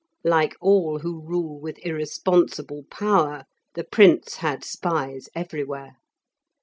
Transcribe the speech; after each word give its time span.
Like 0.25 0.55
all 0.59 0.97
who 1.01 1.21
rule 1.21 1.59
with 1.59 1.77
irresponsible 1.85 2.85
power, 2.89 3.43
the 3.75 3.83
Prince 3.83 4.37
had 4.37 4.63
spies 4.65 5.29
everywhere. 5.35 5.97